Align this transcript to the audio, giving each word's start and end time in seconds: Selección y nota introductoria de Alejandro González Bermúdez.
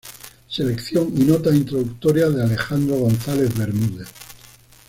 Selección 0.47 1.11
y 1.15 1.25
nota 1.25 1.53
introductoria 1.55 2.27
de 2.31 2.41
Alejandro 2.41 2.95
González 2.95 3.55
Bermúdez. 3.55 4.09